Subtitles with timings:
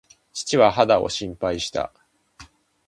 [0.33, 1.93] 父は肌を心配した。